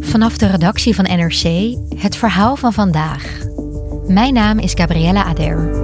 Vanaf 0.00 0.38
de 0.38 0.46
redactie 0.46 0.94
van 0.94 1.04
NRC 1.04 1.76
het 1.96 2.16
verhaal 2.16 2.56
van 2.56 2.72
vandaag. 2.72 3.38
Mijn 4.06 4.34
naam 4.34 4.58
is 4.58 4.72
Gabriella 4.74 5.24
Ader. 5.24 5.82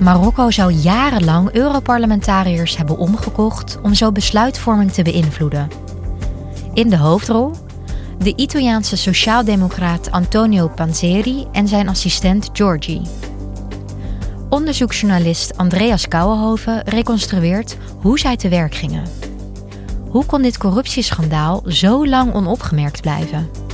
Marokko 0.00 0.50
zou 0.50 0.72
jarenlang 0.72 1.50
Europarlementariërs 1.52 2.76
hebben 2.76 2.98
omgekocht 2.98 3.78
om 3.82 3.94
zo 3.94 4.12
besluitvorming 4.12 4.92
te 4.92 5.02
beïnvloeden. 5.02 5.68
In 6.74 6.88
de 6.88 6.96
hoofdrol 6.96 7.50
de 8.18 8.34
Italiaanse 8.36 8.96
sociaaldemocraat 8.96 10.10
Antonio 10.10 10.68
Panzeri 10.68 11.46
en 11.52 11.68
zijn 11.68 11.88
assistent 11.88 12.50
Giorgi. 12.52 13.02
Onderzoeksjournalist 14.56 15.56
Andreas 15.56 16.08
Kouwenhoven 16.08 16.82
reconstrueert 16.84 17.76
hoe 18.00 18.18
zij 18.18 18.36
te 18.36 18.48
werk 18.48 18.74
gingen. 18.74 19.04
Hoe 20.08 20.26
kon 20.26 20.42
dit 20.42 20.58
corruptieschandaal 20.58 21.62
zo 21.66 22.06
lang 22.06 22.34
onopgemerkt 22.34 23.00
blijven? 23.00 23.65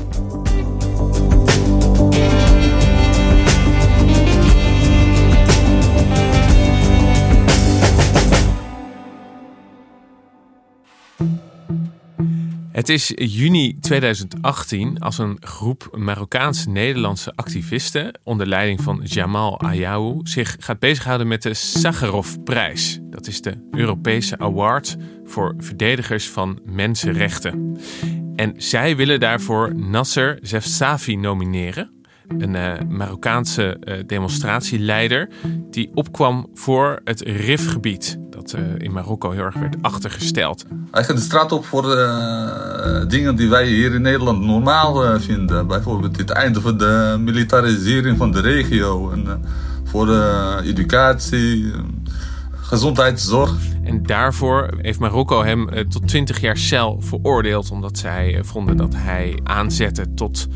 Het 12.83 12.91
is 12.91 13.13
juni 13.17 13.79
2018 13.81 15.01
als 15.01 15.19
een 15.19 15.37
groep 15.41 15.89
Marokkaans-Nederlandse 15.99 17.33
activisten 17.35 18.19
onder 18.23 18.47
leiding 18.47 18.81
van 18.81 19.01
Jamal 19.05 19.61
Ayaou 19.61 20.21
zich 20.23 20.57
gaat 20.59 20.79
bezighouden 20.79 21.29
met 21.29 21.43
de 21.43 21.55
Sakharov-prijs. 21.55 22.99
Dat 23.03 23.27
is 23.27 23.41
de 23.41 23.69
Europese 23.71 24.39
award 24.39 24.97
voor 25.25 25.55
verdedigers 25.59 26.29
van 26.29 26.61
mensenrechten. 26.65 27.79
En 28.37 28.55
zij 28.57 28.97
willen 28.97 29.21
daarvoor 29.21 29.75
Nasser 29.75 30.39
Zefsafi 30.41 31.17
nomineren 31.17 32.02
een 32.39 32.55
uh, 32.55 32.73
Marokkaanse 32.89 33.77
uh, 33.81 33.95
demonstratieleider 34.07 35.29
die 35.71 35.91
opkwam 35.95 36.47
voor 36.55 37.01
het 37.05 37.21
RIF-gebied, 37.21 38.19
dat 38.31 38.55
uh, 38.59 38.61
in 38.79 38.93
Marokko 38.93 39.31
heel 39.31 39.45
erg 39.45 39.55
werd 39.55 39.77
achtergesteld. 39.81 40.65
Hij 40.91 41.05
gaat 41.05 41.17
de 41.17 41.23
straat 41.23 41.53
op 41.53 41.65
voor 41.65 41.83
dingen 43.09 43.37
die 43.37 43.49
wij 43.49 43.67
hier 43.67 43.95
in 43.95 44.03
Nederland 44.03 44.43
normaal 44.45 45.21
vinden. 45.21 45.67
Bijvoorbeeld 45.67 46.17
het 46.17 46.31
einde 46.31 46.61
van 46.61 46.79
de 46.79 47.17
militarisering 47.21 48.17
van 48.19 48.33
de 48.33 48.41
regio 48.41 49.11
en 49.11 49.45
voor 49.85 50.09
educatie, 50.65 51.73
gezondheidszorg. 52.51 53.57
En 53.85 54.03
daarvoor 54.03 54.69
heeft 54.77 54.99
Marokko 54.99 55.43
hem 55.45 55.89
tot 55.89 56.09
20 56.09 56.41
jaar 56.41 56.57
cel 56.57 57.01
veroordeeld, 57.01 57.71
omdat 57.71 57.98
zij 57.98 58.39
vonden 58.42 58.77
dat 58.77 58.95
hij 58.97 59.39
aanzette 59.45 60.15
tot 60.15 60.48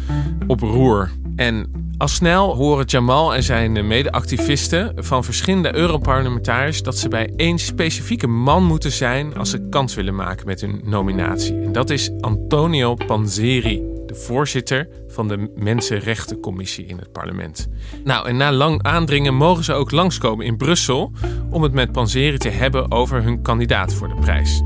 oproer. 0.46 1.10
En 1.36 1.70
al 1.98 2.08
snel 2.08 2.54
horen 2.54 2.84
Jamal 2.84 3.34
en 3.34 3.42
zijn 3.42 3.86
medeactivisten 3.86 4.92
van 4.96 5.24
verschillende 5.24 5.74
Europarlementariërs 5.74 6.82
dat 6.82 6.98
ze 6.98 7.08
bij 7.08 7.32
één 7.36 7.58
specifieke 7.58 8.26
man 8.26 8.64
moeten 8.64 8.92
zijn 8.92 9.36
als 9.36 9.50
ze 9.50 9.68
kans 9.68 9.94
willen 9.94 10.14
maken 10.14 10.46
met 10.46 10.60
hun 10.60 10.80
nominatie. 10.84 11.62
En 11.62 11.72
dat 11.72 11.90
is 11.90 12.10
Antonio 12.20 12.94
Panzeri, 12.94 13.82
de 14.06 14.14
voorzitter 14.14 14.88
van 15.08 15.28
de 15.28 15.52
Mensenrechtencommissie 15.54 16.86
in 16.86 16.98
het 16.98 17.12
parlement. 17.12 17.68
Nou, 18.04 18.28
en 18.28 18.36
na 18.36 18.52
lang 18.52 18.82
aandringen 18.82 19.34
mogen 19.34 19.64
ze 19.64 19.72
ook 19.72 19.90
langskomen 19.90 20.46
in 20.46 20.56
Brussel 20.56 21.12
om 21.50 21.62
het 21.62 21.72
met 21.72 21.92
Panzeri 21.92 22.38
te 22.38 22.48
hebben 22.48 22.90
over 22.90 23.22
hun 23.22 23.42
kandidaat 23.42 23.94
voor 23.94 24.08
de 24.08 24.20
prijs. 24.20 24.62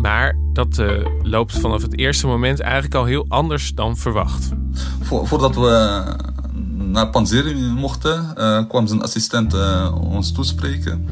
Maar 0.00 0.36
dat 0.52 0.78
uh, 0.78 0.90
loopt 1.22 1.58
vanaf 1.58 1.82
het 1.82 1.98
eerste 1.98 2.26
moment 2.26 2.60
eigenlijk 2.60 2.94
al 2.94 3.04
heel 3.04 3.24
anders 3.28 3.74
dan 3.74 3.96
verwacht. 3.96 4.48
voordat 5.02 5.54
we 5.54 6.02
naar 6.76 7.08
Panzeri 7.08 7.54
mochten, 7.54 8.34
uh, 8.38 8.68
kwam 8.68 8.86
zijn 8.86 9.02
assistent 9.02 9.54
uh, 9.54 9.94
ons 10.00 10.32
toespreken. 10.32 11.06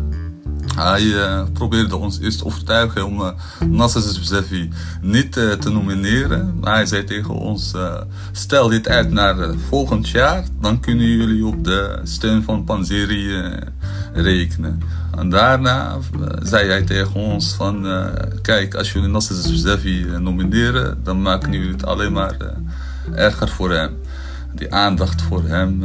Hij 0.74 1.14
probeerde 1.52 1.96
ons 1.96 2.20
eerst 2.20 2.38
te 2.38 2.44
overtuigen 2.44 3.06
om 3.06 3.20
uh, 3.20 3.28
Nasser 3.68 4.70
niet 5.00 5.32
te 5.32 5.70
nomineren. 5.72 6.58
Maar 6.60 6.74
hij 6.74 6.86
zei 6.86 7.04
tegen 7.04 7.34
ons: 7.34 7.74
stel 8.32 8.68
dit 8.68 8.88
uit 8.88 9.10
naar 9.10 9.54
volgend 9.68 10.08
jaar, 10.08 10.44
dan 10.60 10.80
kunnen 10.80 11.06
jullie 11.06 11.46
op 11.46 11.64
de 11.64 12.00
steun 12.02 12.42
van 12.42 12.64
Panzeri 12.64 13.44
rekenen. 14.16 14.82
En 15.16 15.30
daarna 15.30 15.96
zei 16.42 16.68
hij 16.68 16.82
tegen 16.82 17.14
ons: 17.14 17.54
van, 17.54 17.86
kijk, 18.42 18.74
als 18.74 18.92
jullie 18.92 19.08
Nasser 19.08 19.36
Zefi 19.36 20.06
nomineren, 20.20 21.00
dan 21.02 21.22
maken 21.22 21.52
jullie 21.52 21.72
het 21.72 21.86
alleen 21.86 22.12
maar 22.12 22.36
erger 23.14 23.48
voor 23.48 23.70
hem 23.70 23.96
die 24.56 24.74
aandacht 24.74 25.22
voor 25.22 25.44
hem, 25.44 25.84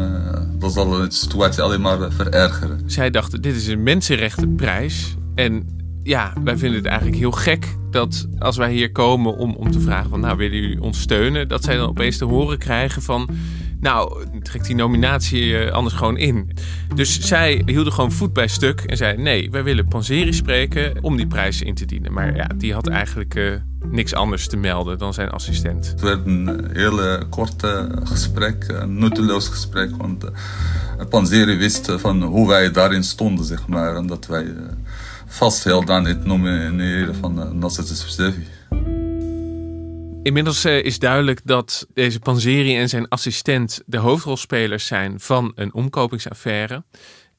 dat 0.60 0.74
zal 0.74 0.90
de 0.90 1.06
situatie 1.10 1.62
alleen 1.62 1.82
maar 1.82 2.02
eh, 2.02 2.12
verergeren. 2.12 2.82
Zij 2.86 3.10
dachten, 3.10 3.42
dit 3.42 3.56
is 3.56 3.68
een 3.68 3.84
mensenrechtenprijs. 3.84 5.16
En 5.36 5.68
ja, 6.04 6.34
wij 6.44 6.58
vinden 6.58 6.78
het 6.78 6.88
eigenlijk 6.88 7.18
heel 7.18 7.32
gek 7.32 7.76
dat 7.92 8.28
als 8.40 8.58
wij 8.58 8.72
hier 8.72 8.92
komen 8.92 9.38
om, 9.38 9.56
om 9.56 9.72
te 9.72 9.80
vragen 9.80 10.10
van, 10.10 10.20
nou, 10.20 10.38
willen 10.38 10.62
jullie 10.62 10.82
ons 10.82 11.00
steunen? 11.00 11.48
Dat 11.48 11.64
zij 11.64 11.76
dan 11.76 11.88
opeens 11.88 12.18
te 12.18 12.26
horen 12.26 12.58
krijgen 12.58 13.02
van, 13.02 13.30
nou, 13.82 14.26
trek 14.42 14.64
die 14.64 14.76
nominatie 14.76 15.44
uh, 15.44 15.72
anders 15.72 15.96
gewoon 15.96 16.18
in. 16.18 16.52
Dus 16.96 17.20
zij 17.20 17.62
hielden 17.66 17.94
gewoon 17.94 18.12
voet 18.12 18.34
bij 18.34 18.48
stuk 18.48 18.82
en 18.82 18.98
zei, 18.98 19.18
nee, 19.18 19.52
wij 19.52 19.64
willen 19.64 19.88
Panzeri 19.88 20.34
spreken 20.34 21.04
om 21.04 21.18
die 21.18 21.28
prijs 21.28 21.62
in 21.62 21.76
te 21.76 21.86
dienen. 21.86 22.14
Maar 22.14 22.36
ja, 22.36 22.48
die 22.58 22.74
had 22.74 22.88
eigenlijk... 22.88 23.36
Uh, 23.36 23.54
niks 23.90 24.14
anders 24.14 24.48
te 24.48 24.58
melden 24.58 24.98
dan 24.98 25.14
zijn 25.14 25.30
assistent. 25.30 25.88
Het 25.88 26.02
werd 26.02 26.26
een 26.26 26.70
hele 26.74 27.26
korte 27.30 27.90
gesprek, 28.04 28.66
een 28.68 29.00
nutteloos 29.00 29.48
gesprek. 29.48 29.96
Want 29.98 30.24
uh, 30.24 30.30
Panzeri 31.10 31.58
wist 31.58 31.92
van 31.92 32.24
hoe 32.24 32.48
wij 32.48 32.72
daarin 32.72 33.04
stonden, 33.04 33.46
zeg 33.46 33.68
maar. 33.68 33.96
En 33.96 34.08
dat 34.08 34.28
wij 34.28 34.44
uh, 34.44 34.60
vasthielden 35.28 35.96
aan 35.96 36.06
het 36.06 36.26
nomineren 36.26 37.16
van 37.16 37.40
uh, 37.40 37.52
Nasser 37.52 37.86
Sefi. 37.86 38.48
Inmiddels 40.24 40.66
is 40.66 41.00
duidelijk 41.00 41.42
dat 41.44 41.88
deze 41.94 42.20
Panzeri 42.20 42.78
en 42.78 42.90
zijn 42.90 43.08
assistent 43.08 43.82
de 43.86 43.98
hoofdrolspelers 43.98 44.86
zijn 44.86 45.20
van 45.20 45.52
een 45.56 45.74
omkopingsaffaire. 45.74 46.84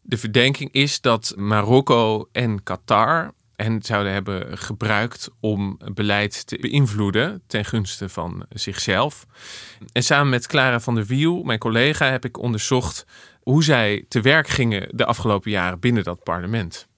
De 0.03 0.19
verdenking 0.19 0.73
is 0.73 1.01
dat 1.01 1.35
Marokko 1.37 2.29
en 2.33 2.63
Qatar 2.63 3.33
en 3.57 3.83
zouden 3.83 4.13
hebben 4.13 4.59
gebruikt 4.59 5.31
om 5.41 5.79
beleid 5.95 6.47
te 6.47 6.59
beïnvloeden 6.61 7.43
ten 7.47 7.65
gunste 7.65 8.09
van 8.09 8.47
zichzelf. 8.49 9.27
En 9.93 10.03
samen 10.03 10.29
met 10.29 10.47
Clara 10.47 10.81
van 10.81 10.95
der 10.95 11.07
Wiel, 11.07 11.43
mijn 11.43 11.59
collega, 11.59 12.11
heb 12.11 12.25
ik 12.25 12.39
onderzocht 12.39 13.07
hoe 13.41 13.65
zij 13.65 14.05
te 14.09 14.21
werk 14.21 14.49
gingen 14.49 14.89
de 14.97 15.05
afgelopen 15.05 15.51
jaren 15.51 15.81
binnen 15.81 16.05
dat 16.05 16.23
parlement. 16.23 16.89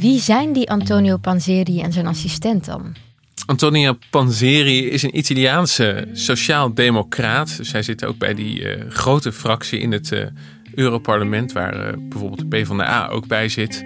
Wie 0.00 0.20
zijn 0.20 0.52
die 0.52 0.70
Antonio 0.70 1.16
Panzeri 1.16 1.80
en 1.80 1.92
zijn 1.92 2.06
assistent 2.06 2.64
dan? 2.64 2.94
Antonio 3.46 3.96
Panzeri 4.10 4.90
is 4.90 5.02
een 5.02 5.18
Italiaanse 5.18 6.08
sociaal-democraat. 6.12 7.56
Dus 7.56 7.72
hij 7.72 7.82
zit 7.82 8.04
ook 8.04 8.18
bij 8.18 8.34
die 8.34 8.60
uh, 8.60 8.90
grote 8.90 9.32
fractie 9.32 9.78
in 9.78 9.92
het 9.92 10.10
uh, 10.10 10.26
Europarlement, 10.74 11.52
waar 11.52 11.86
uh, 11.86 11.92
bijvoorbeeld 12.08 12.50
de 12.50 12.56
PvdA 12.56 13.08
ook 13.08 13.26
bij 13.26 13.48
zit. 13.48 13.84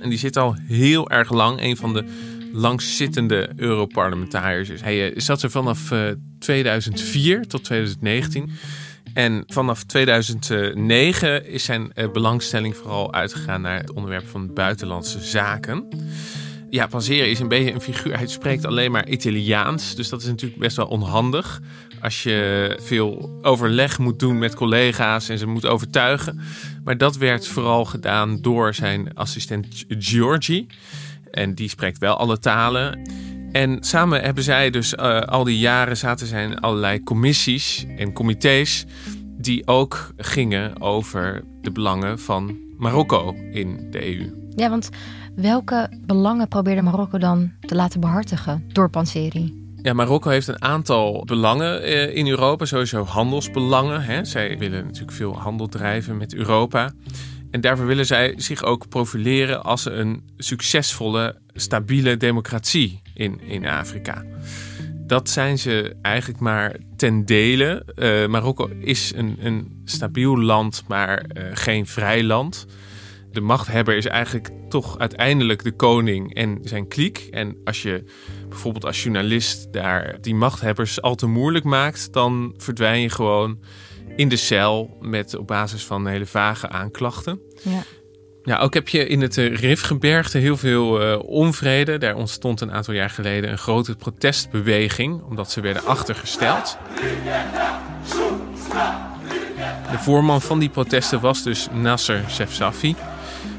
En 0.00 0.08
die 0.08 0.18
zit 0.18 0.36
al 0.36 0.56
heel 0.68 1.10
erg 1.10 1.30
lang, 1.30 1.62
een 1.62 1.76
van 1.76 1.92
de 1.92 2.04
langzittende 2.52 3.50
Europarlementariërs. 3.56 4.80
Hij 4.80 5.12
zat 5.16 5.42
er 5.42 5.50
vanaf 5.50 5.90
uh, 5.90 6.00
2004 6.38 7.46
tot 7.46 7.64
2019. 7.64 8.50
En 9.14 9.44
vanaf 9.46 9.82
2009 9.82 11.46
is 11.46 11.64
zijn 11.64 11.92
belangstelling 12.12 12.76
vooral 12.76 13.12
uitgegaan 13.12 13.60
naar 13.60 13.78
het 13.78 13.92
onderwerp 13.92 14.26
van 14.26 14.52
buitenlandse 14.52 15.20
zaken. 15.20 15.88
ja, 16.70 16.86
Panzeri 16.86 17.30
is 17.30 17.40
een 17.40 17.48
beetje 17.48 17.72
een 17.72 17.80
figuur. 17.80 18.16
Hij 18.16 18.26
spreekt 18.26 18.64
alleen 18.64 18.90
maar 18.90 19.08
Italiaans. 19.08 19.94
Dus 19.94 20.08
dat 20.08 20.20
is 20.20 20.26
natuurlijk 20.26 20.60
best 20.60 20.76
wel 20.76 20.86
onhandig. 20.86 21.60
Als 22.00 22.22
je 22.22 22.78
veel 22.82 23.38
overleg 23.42 23.98
moet 23.98 24.18
doen 24.18 24.38
met 24.38 24.54
collega's 24.54 25.28
en 25.28 25.38
ze 25.38 25.46
moet 25.46 25.66
overtuigen. 25.66 26.40
Maar 26.84 26.98
dat 26.98 27.16
werd 27.16 27.46
vooral 27.46 27.84
gedaan 27.84 28.40
door 28.40 28.74
zijn 28.74 29.14
assistent 29.14 29.84
Giorgi. 29.88 30.66
En 31.30 31.54
die 31.54 31.68
spreekt 31.68 31.98
wel 31.98 32.16
alle 32.16 32.38
talen. 32.38 33.10
En 33.54 33.76
samen 33.80 34.22
hebben 34.22 34.44
zij 34.44 34.70
dus 34.70 34.92
uh, 34.92 35.20
al 35.20 35.44
die 35.44 35.58
jaren 35.58 35.96
zaten 35.96 36.26
zijn 36.26 36.58
allerlei 36.58 37.02
commissies 37.02 37.86
en 37.96 38.12
comité's 38.12 38.84
die 39.38 39.66
ook 39.66 40.12
gingen 40.16 40.80
over 40.80 41.44
de 41.60 41.70
belangen 41.70 42.18
van 42.18 42.56
Marokko 42.78 43.34
in 43.52 43.90
de 43.90 44.16
EU. 44.16 44.32
Ja, 44.56 44.68
want 44.68 44.88
welke 45.36 46.00
belangen 46.06 46.48
probeerde 46.48 46.82
Marokko 46.82 47.18
dan 47.18 47.52
te 47.60 47.74
laten 47.74 48.00
behartigen 48.00 48.64
door 48.68 48.90
Panseri? 48.90 49.62
Ja, 49.82 49.92
Marokko 49.92 50.30
heeft 50.30 50.48
een 50.48 50.62
aantal 50.62 51.24
belangen 51.24 51.82
eh, 51.82 52.16
in 52.16 52.28
Europa, 52.28 52.64
sowieso 52.64 53.04
handelsbelangen. 53.04 54.02
Hè. 54.02 54.24
Zij 54.24 54.58
willen 54.58 54.84
natuurlijk 54.84 55.12
veel 55.12 55.38
handel 55.38 55.68
drijven 55.68 56.16
met 56.16 56.34
Europa. 56.34 56.92
En 57.50 57.60
daarvoor 57.60 57.86
willen 57.86 58.06
zij 58.06 58.34
zich 58.36 58.62
ook 58.62 58.88
profileren 58.88 59.64
als 59.64 59.84
een 59.84 60.22
succesvolle, 60.36 61.38
stabiele 61.54 62.16
democratie 62.16 63.02
in, 63.14 63.40
in 63.40 63.66
Afrika. 63.66 64.24
Dat 65.06 65.28
zijn 65.28 65.58
ze 65.58 65.96
eigenlijk 66.02 66.40
maar 66.40 66.76
ten 66.96 67.24
dele. 67.24 67.86
Uh, 67.96 68.26
Marokko 68.26 68.70
is 68.80 69.12
een, 69.16 69.36
een 69.40 69.82
stabiel 69.84 70.38
land, 70.38 70.84
maar 70.88 71.24
uh, 71.36 71.44
geen 71.52 71.86
vrij 71.86 72.22
land. 72.22 72.66
De 73.32 73.40
machthebber 73.40 73.96
is 73.96 74.06
eigenlijk 74.06 74.50
toch 74.68 74.98
uiteindelijk 74.98 75.62
de 75.62 75.72
koning 75.72 76.34
en 76.34 76.58
zijn 76.62 76.88
kliek. 76.88 77.18
En 77.30 77.56
als 77.64 77.82
je 77.82 78.04
bijvoorbeeld 78.48 78.84
als 78.84 79.02
journalist 79.02 79.72
daar 79.72 80.16
die 80.20 80.34
machthebbers 80.34 81.02
al 81.02 81.14
te 81.14 81.26
moeilijk 81.26 81.64
maakt, 81.64 82.12
dan 82.12 82.54
verdwijn 82.56 83.00
je 83.00 83.10
gewoon 83.10 83.58
in 84.16 84.28
de 84.28 84.36
cel 84.36 84.96
met 85.00 85.36
op 85.36 85.46
basis 85.46 85.84
van 85.84 86.06
hele 86.06 86.26
vage 86.26 86.68
aanklachten. 86.68 87.40
Ja. 87.62 87.82
Ja, 88.44 88.58
ook 88.58 88.74
heb 88.74 88.88
je 88.88 89.06
in 89.06 89.20
het 89.20 89.38
eh, 89.38 89.56
Rifgebergte 89.56 90.38
heel 90.38 90.56
veel 90.56 91.02
uh, 91.02 91.18
onvrede. 91.22 91.98
Daar 91.98 92.14
ontstond 92.14 92.60
een 92.60 92.72
aantal 92.72 92.94
jaar 92.94 93.10
geleden 93.10 93.50
een 93.50 93.58
grote 93.58 93.96
protestbeweging, 93.96 95.22
omdat 95.22 95.50
ze 95.50 95.60
werden 95.60 95.84
achtergesteld. 95.84 96.78
De 99.90 99.98
voorman 99.98 100.40
van 100.42 100.58
die 100.58 100.68
protesten 100.68 101.20
was 101.20 101.42
dus 101.42 101.68
Nasser 101.72 102.24
Sefsafi. 102.26 102.94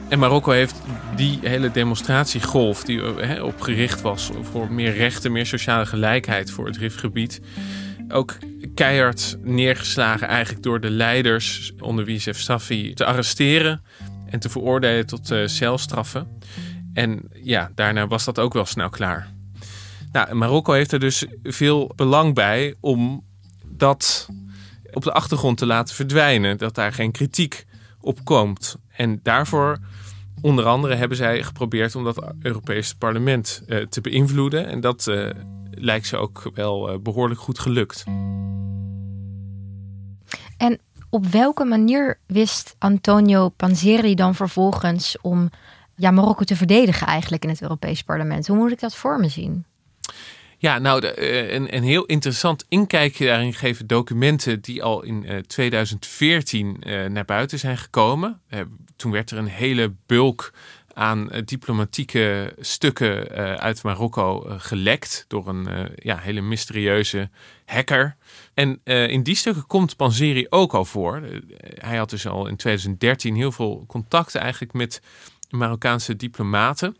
En 0.10 0.20
Marokko 0.20 0.52
heeft 0.52 0.76
die 1.16 1.40
hele 1.42 1.72
demonstratiegolf 1.72 2.84
die 2.84 3.02
he, 3.02 3.44
op 3.44 3.62
gericht 3.62 4.02
was 4.02 4.30
voor 4.52 4.72
meer 4.72 4.94
rechten, 4.94 5.32
meer 5.32 5.46
sociale 5.46 5.86
gelijkheid 5.86 6.52
voor 6.52 6.66
het 6.66 6.78
Rifgebied, 6.78 7.42
ook 8.10 8.38
keihard 8.76 9.38
neergeslagen 9.42 10.28
eigenlijk 10.28 10.64
door 10.64 10.80
de 10.80 10.90
leiders 10.90 11.74
onder 11.80 12.06
wie 12.06 12.20
Sefsafi 12.20 12.94
te 12.94 13.06
arresteren 13.06 13.82
en 14.30 14.40
te 14.40 14.50
veroordelen 14.50 15.06
tot 15.06 15.32
uh, 15.32 15.48
celstraffen. 15.48 16.28
En 16.94 17.30
ja, 17.34 17.72
daarna 17.76 18.08
was 18.08 18.26
dat 18.26 18.40
ook 18.40 18.54
wel 18.54 18.66
snel 18.66 18.90
klaar. 18.90 19.34
Nou, 20.12 20.36
Marokko 20.36 20.74
heeft 20.74 20.92
er 20.92 21.00
dus 21.00 21.26
veel 21.44 21.92
belang 21.96 22.34
bij 22.34 22.76
om 22.80 23.24
dat 23.66 24.30
op 24.94 25.04
de 25.04 25.12
achtergrond 25.12 25.58
te 25.58 25.66
laten 25.66 25.96
verdwijnen. 25.96 26.58
Dat 26.58 26.76
daar 26.76 26.94
geen 26.94 27.12
kritiek 27.12 27.66
op 28.00 28.24
komt. 28.24 28.76
En 28.88 29.20
daarvoor, 29.24 29.78
onder 30.42 30.66
andere, 30.66 30.96
hebben 30.96 31.18
zij 31.18 31.44
geprobeerd 31.44 31.96
om 31.96 32.04
dat 32.04 32.34
Europese 32.42 32.98
parlement 32.98 33.64
uh, 33.68 33.86
te 33.86 34.02
beïnvloeden. 34.02 34.68
En 34.68 34.80
dat 34.80 35.08
uh, 35.08 35.30
lijkt 35.72 36.08
ze 36.08 36.18
ook 36.18 36.52
wel 36.54 37.00
behoorlijk 37.02 37.40
goed 37.40 37.60
gelukt. 37.60 38.04
Op 41.16 41.26
welke 41.26 41.66
manier 41.66 42.20
wist 42.26 42.76
Antonio 42.78 43.50
Panzeri 43.50 44.16
dan 44.16 44.36
vervolgens 44.36 45.18
om 45.22 45.50
ja, 45.96 46.12
Marokko 46.12 46.44
te 46.44 46.56
verdedigen 46.56 47.08
eigenlijk 47.08 47.44
in 47.44 47.50
het 47.50 47.62
Europees 47.62 48.04
Parlement? 48.04 48.48
Hoe 48.48 48.58
moet 48.58 48.72
ik 48.72 48.80
dat 48.80 48.96
voor 48.96 49.20
me 49.20 49.30
zien? 49.30 49.66
Ja, 50.58 50.78
nou, 50.78 51.02
de, 51.02 51.14
eh, 51.14 51.54
een, 51.54 51.76
een 51.76 51.84
heel 51.84 52.06
interessant 52.06 52.66
inkijkje 52.70 53.26
daarin 53.26 53.54
geven 53.54 53.88
documenten 53.88 54.62
die 54.62 54.84
al 54.84 55.04
in 55.04 55.44
2014 55.48 56.78
uh, 56.80 57.06
eh, 57.06 57.12
naar 57.12 57.26
buiten 57.26 57.60
zijn 57.60 57.78
gekomen. 57.78 58.42
Toen 58.96 59.12
werd 59.12 59.32
er 59.32 59.38
een 59.38 59.48
hele 59.48 59.94
bulk 60.06 60.54
aan 60.96 61.30
diplomatieke 61.46 62.54
stukken 62.60 63.30
uit 63.60 63.84
Marokko 63.84 64.46
gelekt 64.58 65.26
door 65.28 65.48
een 65.48 65.90
ja, 65.96 66.18
hele 66.18 66.42
mysterieuze 66.42 67.30
hacker. 67.66 68.16
En 68.54 68.84
in 68.84 69.24
die 69.24 69.36
stukken 69.36 69.68
komt 69.68 69.96
Panzeri 69.96 70.46
ook 70.50 70.74
al 70.74 70.86
voor. 70.86 71.22
Hij 71.60 71.98
had 71.98 72.10
dus 72.10 72.28
al 72.28 72.48
in 72.48 72.56
2013 72.56 73.36
heel 73.36 73.52
veel 73.52 73.84
contacten 73.88 74.42
eigenlijk 74.42 74.74
met 74.74 75.02
Marokkaanse 75.50 76.16
diplomaten. 76.16 76.98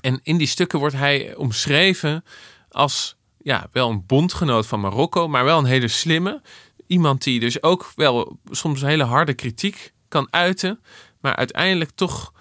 En 0.00 0.20
in 0.22 0.36
die 0.36 0.46
stukken 0.46 0.78
wordt 0.78 0.94
hij 0.94 1.34
omschreven 1.34 2.24
als 2.68 3.16
ja, 3.38 3.68
wel 3.72 3.90
een 3.90 4.06
bondgenoot 4.06 4.66
van 4.66 4.80
Marokko, 4.80 5.28
maar 5.28 5.44
wel 5.44 5.58
een 5.58 5.64
hele 5.64 5.88
slimme. 5.88 6.42
Iemand 6.86 7.22
die 7.22 7.40
dus 7.40 7.62
ook 7.62 7.92
wel 7.96 8.38
soms 8.50 8.80
hele 8.80 9.04
harde 9.04 9.34
kritiek 9.34 9.92
kan 10.08 10.28
uiten, 10.30 10.80
maar 11.20 11.36
uiteindelijk 11.36 11.90
toch 11.94 12.32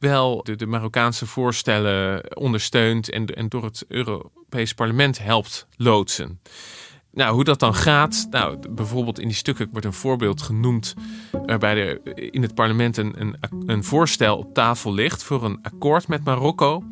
wel 0.00 0.42
de, 0.56 0.66
Marokkaanse 0.66 1.26
voorstellen 1.26 2.36
ondersteunt 2.36 3.10
en, 3.10 3.26
en 3.26 3.48
door 3.48 3.64
het 3.64 3.84
Europees 3.88 4.74
Parlement 4.74 5.18
helpt 5.18 5.66
loodsen. 5.76 6.40
Nou, 7.12 7.34
hoe 7.34 7.44
dat 7.44 7.58
dan 7.58 7.74
gaat. 7.74 8.26
Nou, 8.30 8.58
bijvoorbeeld 8.70 9.18
in 9.18 9.26
die 9.26 9.36
stukken 9.36 9.68
wordt 9.70 9.86
een 9.86 9.92
voorbeeld 9.92 10.42
genoemd. 10.42 10.94
waarbij 11.46 11.76
er 11.76 12.16
in 12.32 12.42
het 12.42 12.54
parlement 12.54 12.96
een, 12.96 13.14
een, 13.20 13.36
een 13.66 13.84
voorstel 13.84 14.36
op 14.36 14.54
tafel 14.54 14.92
ligt. 14.92 15.22
voor 15.22 15.44
een 15.44 15.58
akkoord 15.62 16.08
met 16.08 16.24
Marokko. 16.24 16.82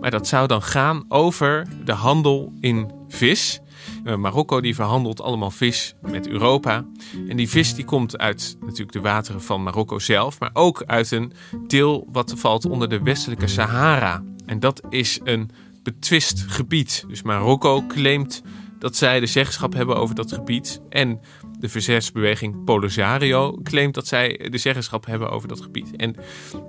Maar 0.00 0.10
dat 0.10 0.28
zou 0.28 0.46
dan 0.46 0.62
gaan 0.62 1.04
over 1.08 1.66
de 1.84 1.92
handel 1.92 2.52
in 2.60 2.90
vis. 3.08 3.60
Uh, 4.06 4.16
Marokko 4.16 4.60
die 4.60 4.74
verhandelt 4.74 5.20
allemaal 5.20 5.50
vis 5.50 5.94
met 6.00 6.28
Europa. 6.28 6.84
En 7.28 7.36
die 7.36 7.48
vis 7.48 7.74
die 7.74 7.84
komt 7.84 8.18
uit 8.18 8.56
natuurlijk 8.60 8.92
de 8.92 9.00
wateren 9.00 9.42
van 9.42 9.62
Marokko 9.62 9.98
zelf. 9.98 10.40
maar 10.40 10.50
ook 10.52 10.82
uit 10.86 11.10
een 11.10 11.32
deel 11.66 12.08
wat 12.12 12.34
valt 12.36 12.64
onder 12.64 12.88
de 12.88 13.02
westelijke 13.02 13.46
Sahara. 13.46 14.22
En 14.46 14.60
dat 14.60 14.82
is 14.88 15.20
een 15.24 15.50
betwist 15.82 16.44
gebied. 16.48 17.04
Dus 17.08 17.22
Marokko 17.22 17.86
claimt 17.86 18.42
dat 18.78 18.96
zij 18.96 19.20
de 19.20 19.26
zeggenschap 19.26 19.72
hebben 19.72 19.96
over 19.96 20.14
dat 20.14 20.32
gebied. 20.32 20.80
En 20.88 21.20
de 21.58 21.68
verzetsbeweging 21.68 22.64
Polisario 22.64 23.58
claimt 23.62 23.94
dat 23.94 24.06
zij 24.06 24.48
de 24.50 24.58
zeggenschap 24.58 25.06
hebben 25.06 25.30
over 25.30 25.48
dat 25.48 25.60
gebied. 25.60 25.96
En 25.96 26.16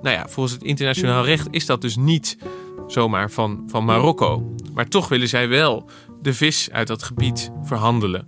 nou 0.02 0.16
ja, 0.16 0.28
volgens 0.28 0.54
het 0.54 0.64
internationaal 0.64 1.24
recht 1.24 1.48
is 1.50 1.66
dat 1.66 1.80
dus 1.80 1.96
niet 1.96 2.38
zomaar 2.86 3.30
van, 3.30 3.62
van 3.66 3.84
Marokko. 3.84 4.54
Maar 4.74 4.88
toch 4.88 5.08
willen 5.08 5.28
zij 5.28 5.48
wel 5.48 5.90
de 6.22 6.34
vis 6.34 6.68
uit 6.70 6.86
dat 6.86 7.02
gebied 7.02 7.50
verhandelen. 7.62 8.24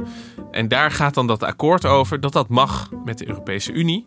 En 0.51 0.69
daar 0.69 0.91
gaat 0.91 1.15
dan 1.15 1.27
dat 1.27 1.43
akkoord 1.43 1.87
over 1.87 2.21
dat 2.21 2.33
dat 2.33 2.49
mag 2.49 2.91
met 3.05 3.19
de 3.19 3.29
Europese 3.29 3.73
Unie. 3.73 4.07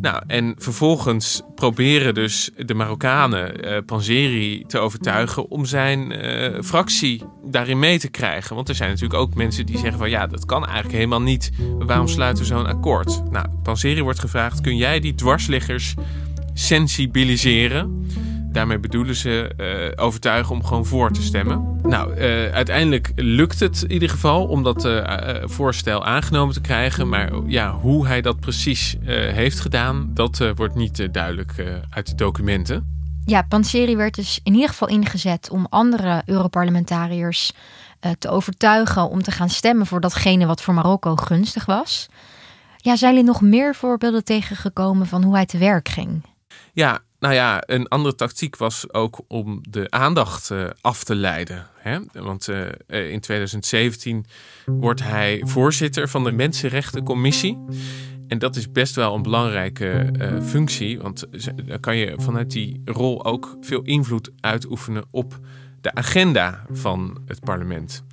Nou, 0.00 0.22
en 0.26 0.54
vervolgens 0.58 1.42
proberen 1.54 2.14
dus 2.14 2.50
de 2.56 2.74
Marokkanen 2.74 3.66
uh, 3.66 3.78
Panzeri 3.86 4.64
te 4.66 4.78
overtuigen 4.78 5.50
om 5.50 5.64
zijn 5.64 6.24
uh, 6.24 6.62
fractie 6.62 7.22
daarin 7.44 7.78
mee 7.78 7.98
te 7.98 8.08
krijgen. 8.08 8.54
Want 8.54 8.68
er 8.68 8.74
zijn 8.74 8.90
natuurlijk 8.90 9.20
ook 9.20 9.34
mensen 9.34 9.66
die 9.66 9.78
zeggen 9.78 9.98
van 9.98 10.10
ja, 10.10 10.26
dat 10.26 10.44
kan 10.44 10.64
eigenlijk 10.64 10.94
helemaal 10.94 11.22
niet. 11.22 11.50
Waarom 11.78 12.08
sluiten 12.08 12.42
we 12.42 12.48
zo'n 12.48 12.66
akkoord? 12.66 13.30
Nou, 13.30 13.46
Panzeri 13.62 14.02
wordt 14.02 14.18
gevraagd, 14.18 14.60
kun 14.60 14.76
jij 14.76 15.00
die 15.00 15.14
dwarsliggers 15.14 15.94
sensibiliseren? 16.54 18.06
Daarmee 18.52 18.78
bedoelen 18.78 19.14
ze 19.14 19.50
uh, 19.96 20.04
overtuigen 20.04 20.54
om 20.54 20.64
gewoon 20.64 20.86
voor 20.86 21.12
te 21.12 21.22
stemmen. 21.22 21.80
Nou, 21.82 22.14
uh, 22.14 22.52
uiteindelijk 22.52 23.12
lukt 23.16 23.60
het 23.60 23.82
in 23.82 23.92
ieder 23.92 24.08
geval 24.08 24.46
om 24.46 24.62
dat 24.62 24.84
uh, 24.84 25.02
voorstel 25.44 26.04
aangenomen 26.04 26.54
te 26.54 26.60
krijgen. 26.60 27.08
Maar 27.08 27.30
ja, 27.46 27.72
hoe 27.72 28.06
hij 28.06 28.20
dat 28.20 28.40
precies 28.40 28.96
heeft 29.06 29.60
gedaan, 29.60 30.10
dat 30.14 30.52
wordt 30.54 30.74
niet 30.74 31.08
duidelijk 31.12 31.52
uit 31.90 32.06
de 32.06 32.14
documenten. 32.14 33.00
Ja, 33.24 33.42
Panseri 33.42 33.96
werd 33.96 34.14
dus 34.14 34.40
in 34.42 34.54
ieder 34.54 34.68
geval 34.68 34.88
ingezet 34.88 35.50
om 35.50 35.66
andere 35.70 36.22
Europarlementariërs 36.24 37.52
te 38.18 38.28
overtuigen 38.28 39.08
om 39.08 39.22
te 39.22 39.30
gaan 39.30 39.50
stemmen 39.50 39.86
voor 39.86 40.00
datgene 40.00 40.46
wat 40.46 40.62
voor 40.62 40.74
Marokko 40.74 41.16
gunstig 41.16 41.64
was. 41.64 42.08
Ja, 42.76 42.96
zijn 42.96 43.12
jullie 43.14 43.28
nog 43.28 43.40
meer 43.40 43.74
voorbeelden 43.74 44.24
tegengekomen 44.24 45.06
van 45.06 45.22
hoe 45.22 45.34
hij 45.34 45.46
te 45.46 45.58
werk 45.58 45.88
ging? 45.88 46.22
Ja, 46.72 47.00
nou 47.22 47.34
ja, 47.34 47.62
een 47.66 47.88
andere 47.88 48.14
tactiek 48.14 48.56
was 48.56 48.92
ook 48.92 49.20
om 49.28 49.60
de 49.70 49.90
aandacht 49.90 50.50
uh, 50.50 50.70
af 50.80 51.04
te 51.04 51.14
leiden. 51.14 51.66
Hè? 51.78 51.98
Want 52.12 52.48
uh, 52.48 53.12
in 53.12 53.20
2017 53.20 54.26
wordt 54.66 55.02
hij 55.02 55.42
voorzitter 55.44 56.08
van 56.08 56.24
de 56.24 56.32
Mensenrechtencommissie. 56.32 57.58
En 58.28 58.38
dat 58.38 58.56
is 58.56 58.72
best 58.72 58.94
wel 58.94 59.14
een 59.14 59.22
belangrijke 59.22 59.90
eh, 59.90 60.42
functie, 60.42 61.00
want 61.00 61.26
dan 61.66 61.80
kan 61.80 61.96
je 61.96 62.14
vanuit 62.16 62.50
die 62.50 62.82
rol 62.84 63.24
ook 63.24 63.56
veel 63.60 63.82
invloed 63.82 64.30
uitoefenen 64.40 65.04
op 65.10 65.38
de 65.80 65.94
agenda 65.94 66.66
van 66.70 67.18
het 67.26 67.40
parlement. 67.40 68.04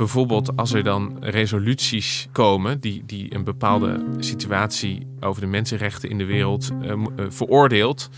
Bijvoorbeeld 0.00 0.56
als 0.56 0.72
er 0.72 0.82
dan 0.82 1.16
resoluties 1.20 2.28
komen 2.32 2.80
die, 2.80 3.02
die 3.06 3.34
een 3.34 3.44
bepaalde 3.44 4.04
situatie 4.18 5.06
over 5.20 5.40
de 5.40 5.46
mensenrechten 5.46 6.10
in 6.10 6.18
de 6.18 6.24
wereld 6.24 6.70
uh, 6.82 6.92
veroordeelt. 7.28 8.10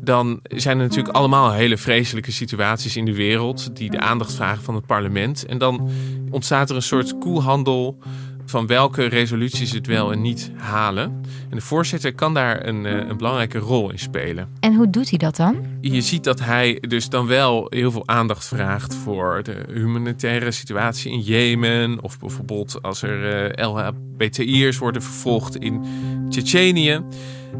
Dan 0.00 0.40
zijn 0.42 0.78
er 0.78 0.82
natuurlijk 0.82 1.16
allemaal 1.16 1.52
hele 1.52 1.76
vreselijke 1.76 2.32
situaties 2.32 2.96
in 2.96 3.04
de 3.04 3.14
wereld 3.14 3.76
die 3.76 3.90
de 3.90 4.00
aandacht 4.00 4.34
vragen 4.34 4.64
van 4.64 4.74
het 4.74 4.86
parlement. 4.86 5.46
En 5.46 5.58
dan 5.58 5.90
ontstaat 6.30 6.70
er 6.70 6.76
een 6.76 6.82
soort 6.82 7.18
koelhandel 7.18 7.98
van 8.46 8.66
welke 8.66 9.04
resoluties 9.04 9.72
het 9.72 9.86
wel 9.86 10.12
en 10.12 10.20
niet 10.20 10.50
halen. 10.56 11.04
En 11.50 11.56
de 11.56 11.60
voorzitter 11.60 12.14
kan 12.14 12.34
daar 12.34 12.66
een, 12.66 12.86
eh, 12.86 13.08
een, 13.08 13.16
belangrijke 13.16 13.58
rol 13.58 13.90
in 13.90 13.98
spelen. 13.98 14.48
En 14.60 14.74
hoe 14.74 14.90
doet 14.90 15.08
hij 15.08 15.18
dat 15.18 15.36
dan? 15.36 15.56
Je 15.80 16.00
ziet 16.00 16.24
dat 16.24 16.40
hij 16.40 16.78
dus 16.88 17.08
dan 17.08 17.26
wel 17.26 17.66
heel 17.68 17.90
veel 17.90 18.08
aandacht 18.08 18.46
vraagt 18.46 18.94
voor 18.94 19.40
de 19.42 19.64
humanitaire 19.72 20.50
situatie 20.50 21.12
in 21.12 21.20
Jemen. 21.20 22.02
Of 22.02 22.18
bijvoorbeeld 22.18 22.82
als 22.82 23.02
er 23.02 23.52
uh, 23.58 23.66
LHBTI'ers 23.68 24.78
worden 24.78 25.02
vervolgd 25.02 25.56
in 25.56 25.84
Tsjetsjenië. 26.28 27.00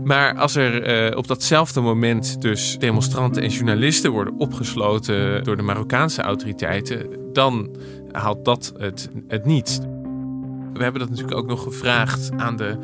Maar 0.04 0.36
als 0.36 0.54
er 0.54 1.08
uh, 1.10 1.16
op 1.16 1.26
datzelfde 1.26 1.80
moment 1.80 2.42
dus 2.42 2.76
demonstranten 2.78 3.42
en 3.42 3.48
journalisten 3.48 4.10
worden 4.10 4.38
opgesloten 4.38 5.44
door 5.44 5.56
de 5.56 5.62
Marokkaanse 5.62 6.22
autoriteiten, 6.22 7.06
dan 7.32 7.76
haalt 8.12 8.44
dat 8.44 8.72
het, 8.78 9.10
het 9.28 9.44
niet. 9.44 9.80
We 10.72 10.82
hebben 10.82 11.00
dat 11.00 11.10
natuurlijk 11.10 11.38
ook 11.38 11.46
nog 11.46 11.62
gevraagd 11.62 12.30
aan 12.36 12.56
de 12.56 12.78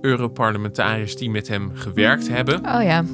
Europarlementariërs 0.00 1.16
die 1.16 1.30
met 1.30 1.48
hem 1.48 1.70
gewerkt 1.74 2.28
hebben. 2.28 2.56
Oh 2.56 2.82
ja. 2.82 3.04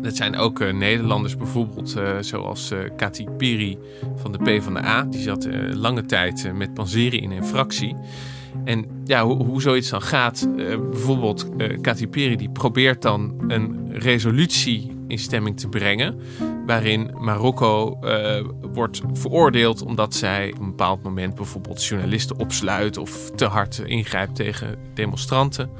Dat 0.00 0.16
zijn 0.16 0.36
ook 0.36 0.60
uh, 0.60 0.72
Nederlanders 0.72 1.36
bijvoorbeeld, 1.36 1.96
uh, 1.98 2.16
zoals 2.20 2.72
uh, 2.72 2.78
Kati 2.96 3.26
Piri 3.36 3.78
van 4.16 4.32
de 4.32 4.38
PvdA. 4.38 5.02
Die 5.02 5.20
zat 5.20 5.48
lange 5.72 6.06
tijd 6.06 6.52
met 6.54 6.74
Panzeri 6.74 7.18
in 7.18 7.30
een 7.30 7.44
fractie. 7.44 7.96
En 8.64 8.86
ja, 9.04 9.24
hoe, 9.24 9.44
hoe 9.44 9.60
zoiets 9.60 9.90
dan 9.90 10.02
gaat, 10.02 10.48
bijvoorbeeld 10.90 11.48
Kati 11.80 12.08
Piri 12.08 12.36
die 12.36 12.50
probeert 12.50 13.02
dan 13.02 13.34
een 13.48 13.92
resolutie 13.92 14.91
in 15.12 15.18
stemming 15.18 15.60
te 15.60 15.68
brengen 15.68 16.20
waarin 16.66 17.10
Marokko 17.18 17.98
uh, 18.04 18.44
wordt 18.72 19.00
veroordeeld 19.12 19.82
omdat 19.82 20.14
zij 20.14 20.52
op 20.52 20.60
een 20.60 20.66
bepaald 20.66 21.02
moment 21.02 21.34
bijvoorbeeld 21.34 21.84
journalisten 21.84 22.38
opsluit 22.38 22.96
of 22.96 23.30
te 23.30 23.44
hard 23.44 23.78
ingrijpt 23.78 24.34
tegen 24.34 24.78
demonstranten. 24.94 25.70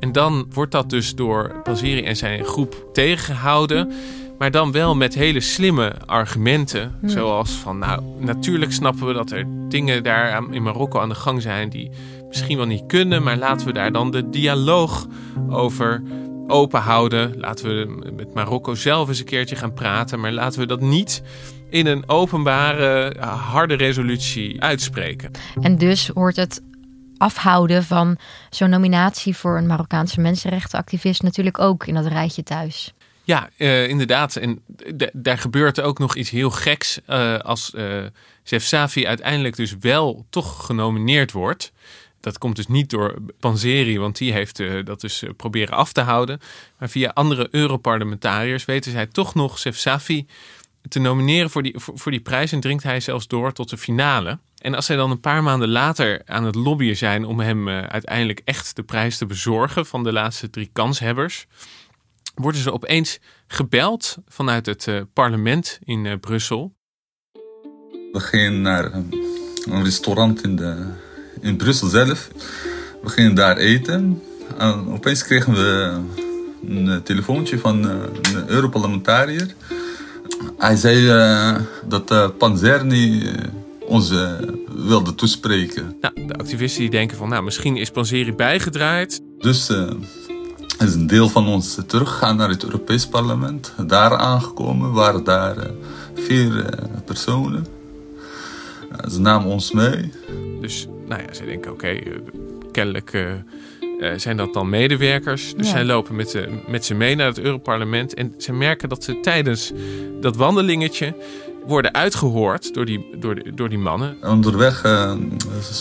En 0.00 0.12
dan 0.12 0.46
wordt 0.50 0.72
dat 0.72 0.90
dus 0.90 1.14
door 1.14 1.60
Paziri 1.62 2.04
en 2.04 2.16
zijn 2.16 2.44
groep 2.44 2.88
tegengehouden. 2.92 3.92
Maar 4.38 4.50
dan 4.50 4.72
wel 4.72 4.96
met 4.96 5.14
hele 5.14 5.40
slimme 5.40 5.94
argumenten. 6.06 6.96
Hmm. 7.00 7.08
Zoals 7.08 7.50
van, 7.50 7.78
nou, 7.78 8.02
natuurlijk 8.18 8.72
snappen 8.72 9.06
we 9.06 9.12
dat 9.12 9.30
er 9.30 9.44
dingen 9.68 10.02
daar 10.02 10.42
in 10.50 10.62
Marokko 10.62 11.00
aan 11.00 11.08
de 11.08 11.14
gang 11.14 11.42
zijn 11.42 11.68
die 11.68 11.90
misschien 12.28 12.56
wel 12.56 12.66
niet 12.66 12.86
kunnen. 12.86 13.22
Maar 13.22 13.36
laten 13.36 13.66
we 13.66 13.72
daar 13.72 13.92
dan 13.92 14.10
de 14.10 14.30
dialoog 14.30 15.06
over 15.48 16.02
open 16.48 16.80
houden. 16.80 17.38
Laten 17.38 17.64
we 17.66 18.12
met 18.12 18.34
Marokko 18.34 18.74
zelf 18.74 19.08
eens 19.08 19.18
een 19.18 19.24
keertje 19.24 19.56
gaan 19.56 19.74
praten. 19.74 20.20
Maar 20.20 20.32
laten 20.32 20.60
we 20.60 20.66
dat 20.66 20.80
niet 20.80 21.22
in 21.70 21.86
een 21.86 22.08
openbare, 22.08 23.16
harde 23.20 23.74
resolutie 23.74 24.62
uitspreken. 24.62 25.30
En 25.60 25.78
dus 25.78 26.08
hoort 26.14 26.36
het 26.36 26.62
afhouden 27.16 27.84
van 27.84 28.16
zo'n 28.50 28.70
nominatie 28.70 29.36
voor 29.36 29.56
een 29.56 29.66
Marokkaanse 29.66 30.20
mensenrechtenactivist 30.20 31.22
natuurlijk 31.22 31.58
ook 31.58 31.86
in 31.86 31.94
dat 31.94 32.06
rijtje 32.06 32.42
thuis. 32.42 32.92
Ja, 33.24 33.48
uh, 33.56 33.88
inderdaad. 33.88 34.36
En 34.36 34.62
daar 35.12 35.38
gebeurt 35.38 35.80
ook 35.80 35.98
nog 35.98 36.16
iets 36.16 36.30
heel 36.30 36.50
geks 36.50 37.00
uh, 37.06 37.38
als 37.38 37.72
uh, 37.74 38.04
Zef 38.42 38.64
Safi 38.64 39.06
uiteindelijk 39.06 39.56
dus 39.56 39.76
wel 39.80 40.26
toch 40.30 40.66
genomineerd 40.66 41.32
wordt. 41.32 41.72
Dat 42.20 42.38
komt 42.38 42.56
dus 42.56 42.66
niet 42.66 42.90
door 42.90 43.14
Panzeri, 43.40 43.98
want 43.98 44.18
die 44.18 44.32
heeft 44.32 44.58
uh, 44.58 44.84
dat 44.84 45.00
dus 45.00 45.22
uh, 45.22 45.30
proberen 45.36 45.76
af 45.76 45.92
te 45.92 46.00
houden. 46.00 46.40
Maar 46.78 46.88
via 46.88 47.10
andere 47.14 47.48
Europarlementariërs 47.50 48.64
weten 48.64 48.92
zij 48.92 49.06
toch 49.06 49.34
nog 49.34 49.58
Sef 49.58 49.76
Safi 49.76 50.26
te 50.88 50.98
nomineren 50.98 51.50
voor 51.50 51.62
die, 51.62 51.74
voor, 51.76 52.10
die 52.10 52.20
prijs. 52.20 52.52
En 52.52 52.60
dringt 52.60 52.82
hij 52.82 53.00
zelfs 53.00 53.26
door 53.26 53.52
tot 53.52 53.70
de 53.70 53.76
finale. 53.76 54.38
En 54.58 54.74
als 54.74 54.86
zij 54.86 54.96
dan 54.96 55.10
een 55.10 55.20
paar 55.20 55.42
maanden 55.42 55.68
later 55.68 56.22
aan 56.24 56.44
het 56.44 56.54
lobbyen 56.54 56.96
zijn 56.96 57.24
om 57.24 57.40
hem 57.40 57.68
uh, 57.68 57.82
uiteindelijk 57.82 58.40
echt 58.44 58.76
de 58.76 58.82
prijs 58.82 59.18
te 59.18 59.26
bezorgen 59.26 59.86
van 59.86 60.04
de 60.04 60.12
laatste 60.12 60.50
drie 60.50 60.70
kanshebbers, 60.72 61.46
worden 62.34 62.60
ze 62.60 62.72
opeens 62.72 63.18
gebeld 63.46 64.16
vanuit 64.26 64.66
het 64.66 64.88
parlement 65.12 65.78
in 65.84 66.20
Brussel. 66.20 66.74
We 68.12 68.20
gingen 68.20 68.60
naar 68.60 68.94
een 68.94 69.82
restaurant 69.82 70.42
in 70.42 70.56
de 70.56 71.06
in 71.40 71.56
Brussel 71.56 71.88
zelf. 71.88 72.28
We 73.02 73.08
gingen 73.08 73.34
daar 73.34 73.56
eten. 73.56 74.22
En 74.58 74.88
opeens 74.88 75.24
kregen 75.24 75.52
we 75.52 75.98
een 76.68 76.88
eh, 76.88 76.96
telefoontje 76.96 77.58
van 77.58 77.90
eh, 77.90 77.96
een 78.34 78.48
Europarlementariër. 78.48 79.54
Hij 80.58 80.76
zei 80.76 81.06
uh, 81.06 81.56
dat 81.88 82.10
uh, 82.10 82.28
Panzerni 82.38 83.30
ons 83.86 84.12
wilde 84.86 85.14
toespreken. 85.14 85.96
Nou, 86.00 86.26
de 86.26 86.34
activisten 86.34 86.80
die 86.80 86.90
denken 86.90 87.16
van, 87.16 87.28
nou, 87.28 87.42
misschien 87.42 87.76
is 87.76 87.90
Panzeri 87.90 88.34
bijgedraaid. 88.34 89.22
Dus 89.38 89.72
is 90.78 90.94
een 90.94 91.06
deel 91.06 91.28
van 91.28 91.46
ons 91.46 91.78
teruggegaan 91.86 92.36
naar 92.36 92.48
het 92.48 92.64
Europees 92.64 93.06
Parlement. 93.06 93.72
Daar 93.86 94.16
aangekomen 94.16 94.92
waren 94.92 95.24
daar 95.24 95.70
vier 96.14 96.64
personen. 97.04 97.66
ze 99.10 99.20
namen 99.20 99.48
ons 99.48 99.72
mee. 99.72 100.12
Dus 100.60 100.86
nou 101.08 101.22
ja, 101.22 101.34
ze 101.34 101.44
denken 101.44 101.72
oké, 101.72 101.86
okay, 101.86 101.98
eh, 101.98 102.12
kennelijk 102.72 103.12
uh, 103.12 103.32
zijn 104.16 104.36
dat 104.36 104.54
dan 104.54 104.68
medewerkers. 104.68 105.54
Dus 105.56 105.68
zij 105.68 105.84
lopen 105.84 106.16
met, 106.16 106.30
ze, 106.30 106.62
met 106.68 106.84
ze 106.84 106.94
mee 106.94 107.14
naar 107.14 107.26
het 107.26 107.38
Europarlement. 107.38 108.14
En 108.14 108.34
ze 108.36 108.52
merken 108.52 108.88
dat 108.88 109.04
ze 109.04 109.20
tijdens 109.20 109.72
dat 110.20 110.36
wandelingetje 110.36 111.14
worden 111.66 111.94
uitgehoord 111.94 112.74
door 112.74 112.84
die, 112.84 113.16
door, 113.18 113.34
de, 113.34 113.54
door 113.54 113.68
die 113.68 113.78
mannen. 113.78 114.16
Onderweg 114.22 114.84
uh, 114.84 115.12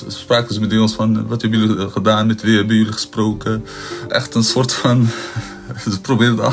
spraken 0.07 0.53
ze 0.53 0.59
met 0.59 0.79
ons 0.79 0.93
van 0.95 1.27
wat 1.27 1.41
hebben 1.41 1.59
jullie 1.59 1.89
gedaan, 1.89 2.27
met 2.27 2.41
wie 2.41 2.57
hebben 2.57 2.75
jullie 2.75 2.91
gesproken. 2.91 3.65
Echt 4.09 4.35
een 4.35 4.43
soort 4.43 4.73
van, 4.73 5.07
ze 5.91 6.01
probeerden 6.01 6.43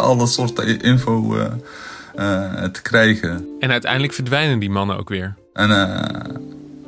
alle 0.00 0.26
soorten 0.26 0.80
info 0.80 1.36
uh, 1.36 2.64
te 2.64 2.82
krijgen. 2.82 3.48
En 3.60 3.70
uiteindelijk 3.70 4.12
verdwijnen 4.12 4.58
die 4.58 4.70
mannen 4.70 4.98
ook 4.98 5.08
weer. 5.08 5.34
En 5.52 5.70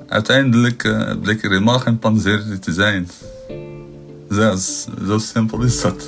uiteindelijk 0.08 0.84
uh, 0.84 1.20
bleek 1.20 1.42
er 1.42 1.50
helemaal 1.50 1.78
geen 1.78 1.98
panzer 1.98 2.60
te 2.60 2.72
zijn. 2.72 3.08
Zo, 4.30 4.56
zo 5.06 5.18
simpel 5.18 5.62
is 5.62 5.80
dat. 5.80 6.06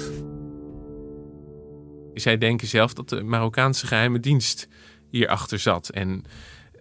Zij 2.14 2.38
denken 2.38 2.68
zelf 2.68 2.92
dat 2.92 3.08
de 3.08 3.22
Marokkaanse 3.22 3.86
geheime 3.86 4.20
dienst 4.20 4.68
hierachter 5.10 5.58
zat. 5.58 5.88
En 5.88 6.24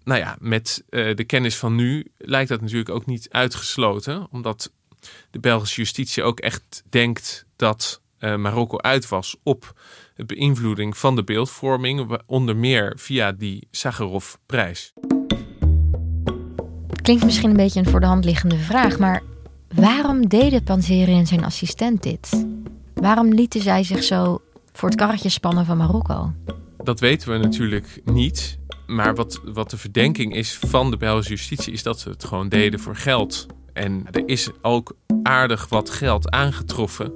nou 0.04 0.20
ja, 0.20 0.38
met 0.40 0.84
uh, 0.90 1.16
de 1.16 1.24
kennis 1.24 1.56
van 1.56 1.76
nu 1.76 2.06
lijkt 2.18 2.50
dat 2.50 2.62
natuurlijk 2.62 2.90
ook 2.90 3.06
niet 3.06 3.28
uitgesloten. 3.32 4.28
Omdat 4.32 4.72
de 5.32 5.40
Belgische 5.40 5.82
justitie 5.82 6.24
ook 6.24 6.40
echt 6.40 6.84
denkt 6.90 7.46
dat 7.56 8.02
uh, 8.20 8.36
Marokko 8.36 8.78
uit 8.78 9.10
was 9.10 9.36
op 9.44 9.74
de 10.16 10.26
beïnvloeding 10.26 10.98
van 10.98 11.16
de 11.16 11.24
beeldvorming. 11.24 12.20
Onder 12.26 12.56
meer 12.56 12.94
via 12.98 13.32
die 13.32 13.68
Sakharov-prijs. 13.72 14.94
Klinkt 17.06 17.24
misschien 17.24 17.50
een 17.50 17.56
beetje 17.56 17.80
een 17.80 17.90
voor 17.90 18.00
de 18.00 18.06
hand 18.06 18.26
liggende 18.26 18.58
vraag, 18.58 19.00
maar 19.00 19.24
waarom 19.76 20.28
deden 20.28 20.64
Panzeri 20.64 21.14
en 21.14 21.28
zijn 21.28 21.44
assistent 21.44 22.04
dit? 22.04 22.46
Waarom 22.94 23.34
lieten 23.34 23.62
zij 23.62 23.84
zich 23.84 24.04
zo 24.04 24.42
voor 24.72 24.90
het 24.90 24.98
karretje 24.98 25.30
spannen 25.30 25.66
van 25.66 25.78
Marokko? 25.78 26.34
Dat 26.84 27.00
weten 27.00 27.32
we 27.32 27.38
natuurlijk 27.38 28.02
niet. 28.06 28.58
Maar 28.88 29.16
wat, 29.16 29.42
wat 29.44 29.70
de 29.70 29.78
verdenking 29.78 30.36
is 30.36 30.58
van 30.58 30.92
de 30.92 30.98
Belgische 30.98 31.32
justitie, 31.32 31.74
is 31.74 31.84
dat 31.84 32.00
ze 32.00 32.10
het 32.10 32.24
gewoon 32.24 32.50
deden 32.50 32.80
voor 32.80 32.96
geld. 32.96 33.46
En 33.74 34.06
er 34.12 34.24
is 34.26 34.50
ook 34.62 34.96
aardig 35.24 35.70
wat 35.70 35.90
geld 35.90 36.30
aangetroffen 36.30 37.14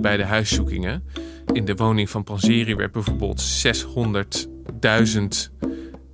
bij 0.00 0.16
de 0.16 0.24
huiszoekingen. 0.24 1.04
In 1.52 1.64
de 1.64 1.74
woning 1.74 2.10
van 2.10 2.24
Panzeri 2.24 2.74
werd 2.74 2.92
bijvoorbeeld 2.92 3.66
600.000 3.66 5.67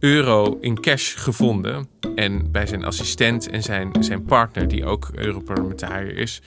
euro 0.04 0.58
in 0.60 0.80
cash 0.80 1.14
gevonden. 1.16 1.88
En 2.14 2.50
bij 2.52 2.66
zijn 2.66 2.84
assistent 2.84 3.48
en 3.48 3.62
zijn, 3.62 3.90
zijn 4.00 4.24
partner, 4.24 4.68
die 4.68 4.84
ook 4.84 5.10
Europarlementariër 5.14 6.16
is, 6.16 6.40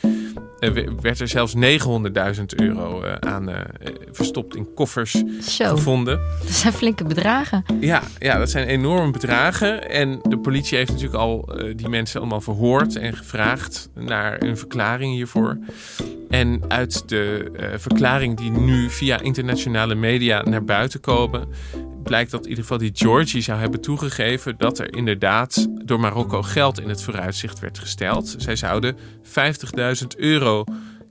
eh, 0.59 0.69
werd 1.01 1.19
er 1.19 1.27
zelfs 1.27 1.53
900.000 1.55 2.55
euro 2.55 3.01
eh, 3.01 3.13
aan 3.13 3.49
uh, 3.49 3.55
verstopt 4.11 4.55
in 4.55 4.73
koffers 4.73 5.23
gevonden. 5.41 6.19
Dat 6.39 6.51
zijn 6.51 6.73
flinke 6.73 7.03
bedragen. 7.03 7.63
Ja, 7.79 8.03
ja, 8.19 8.37
dat 8.37 8.49
zijn 8.49 8.67
enorme 8.67 9.11
bedragen. 9.11 9.89
En 9.89 10.19
de 10.23 10.37
politie 10.37 10.77
heeft 10.77 10.91
natuurlijk 10.91 11.19
al 11.19 11.49
die 11.75 11.89
mensen 11.89 12.19
allemaal 12.19 12.41
verhoord 12.41 12.95
en 12.95 13.15
gevraagd 13.15 13.89
naar 13.93 14.41
een 14.41 14.57
verklaring 14.57 15.13
hiervoor. 15.13 15.57
En 16.29 16.61
uit 16.67 17.09
de 17.09 17.51
uh, 17.59 17.65
verklaring 17.77 18.37
die 18.37 18.51
nu 18.51 18.89
via 18.89 19.19
internationale 19.19 19.95
media 19.95 20.41
naar 20.41 20.63
buiten 20.63 20.99
komen, 20.99 21.47
blijkt 22.07 22.31
dat 22.31 22.43
in 22.43 22.49
ieder 22.49 22.63
geval 22.63 22.77
die 22.77 22.91
Georgie 22.93 23.41
zou 23.41 23.59
hebben 23.59 23.81
toegegeven 23.81 24.55
dat 24.57 24.79
er 24.79 24.95
inderdaad 24.95 25.67
door 25.85 25.99
Marokko 25.99 26.41
geld 26.41 26.79
in 26.79 26.89
het 26.89 27.03
vooruitzicht 27.03 27.59
werd 27.59 27.79
gesteld. 27.79 28.35
Zij 28.37 28.55
zouden 28.55 28.97
50.000 29.23 30.07
euro 30.17 30.63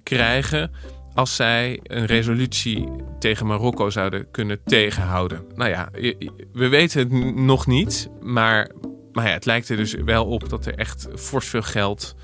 krijgen 0.03 0.71
als 1.15 1.37
zij 1.37 1.81
een 1.83 2.07
resolutie 2.07 2.89
tegen 3.19 3.47
Marokko 3.47 3.91
zouden 3.91 4.31
kunnen 4.31 4.61
tegenhouden. 4.65 5.45
Nou 5.55 5.71
ja, 5.71 5.89
we 6.53 6.69
weten 6.69 6.99
het 6.99 7.37
nog 7.37 7.67
niet, 7.67 8.09
maar, 8.21 8.71
maar 9.13 9.27
ja, 9.27 9.33
het 9.33 9.45
lijkt 9.45 9.69
er 9.69 9.77
dus 9.77 9.95
wel 9.95 10.27
op 10.27 10.49
dat 10.49 10.67
er 10.67 10.75
echt 10.75 11.09
fors 11.15 11.47
veel 11.47 11.63
geld 11.63 12.15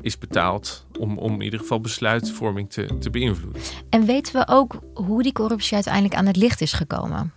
is 0.00 0.18
betaald 0.18 0.86
om, 0.98 1.18
om 1.18 1.34
in 1.34 1.40
ieder 1.40 1.58
geval 1.58 1.80
besluitvorming 1.80 2.70
te, 2.70 2.98
te 2.98 3.10
beïnvloeden. 3.10 3.62
En 3.90 4.06
weten 4.06 4.32
we 4.32 4.48
ook 4.48 4.80
hoe 4.94 5.22
die 5.22 5.32
corruptie 5.32 5.74
uiteindelijk 5.74 6.14
aan 6.14 6.26
het 6.26 6.36
licht 6.36 6.60
is 6.60 6.72
gekomen? 6.72 7.32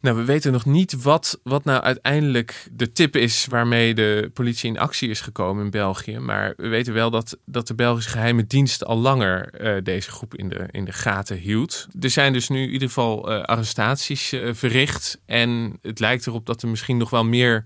Nou, 0.00 0.16
we 0.16 0.24
weten 0.24 0.52
nog 0.52 0.64
niet 0.64 1.02
wat, 1.02 1.40
wat 1.42 1.64
nou 1.64 1.82
uiteindelijk 1.82 2.68
de 2.72 2.92
tip 2.92 3.16
is 3.16 3.46
waarmee 3.46 3.94
de 3.94 4.30
politie 4.34 4.70
in 4.70 4.78
actie 4.78 5.08
is 5.10 5.20
gekomen 5.20 5.64
in 5.64 5.70
België. 5.70 6.18
Maar 6.18 6.54
we 6.56 6.68
weten 6.68 6.92
wel 6.92 7.10
dat, 7.10 7.38
dat 7.44 7.66
de 7.66 7.74
Belgische 7.74 8.10
geheime 8.10 8.46
dienst 8.46 8.84
al 8.84 8.98
langer 8.98 9.60
uh, 9.60 9.82
deze 9.82 10.10
groep 10.10 10.34
in 10.34 10.48
de, 10.48 10.68
in 10.70 10.84
de 10.84 10.92
gaten 10.92 11.36
hield. 11.36 11.86
Er 12.00 12.10
zijn 12.10 12.32
dus 12.32 12.48
nu 12.48 12.62
in 12.62 12.70
ieder 12.70 12.88
geval 12.88 13.30
uh, 13.32 13.42
arrestaties 13.42 14.32
uh, 14.32 14.54
verricht. 14.54 15.20
En 15.26 15.78
het 15.82 15.98
lijkt 15.98 16.26
erop 16.26 16.46
dat 16.46 16.62
er 16.62 16.68
misschien 16.68 16.96
nog 16.96 17.10
wel 17.10 17.24
meer 17.24 17.64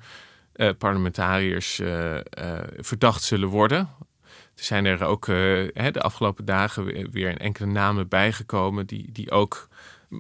parlementariërs 0.79 1.81
verdacht 2.77 3.23
zullen 3.23 3.49
worden. 3.49 3.89
Er 4.57 4.65
zijn 4.65 4.85
er 4.85 5.05
ook 5.05 5.27
de 5.27 6.01
afgelopen 6.01 6.45
dagen 6.45 6.85
weer, 6.85 7.11
weer 7.11 7.37
enkele 7.37 7.67
namen 7.67 8.09
bijgekomen 8.09 8.87
die, 8.87 9.13
die 9.13 9.31
ook 9.31 9.69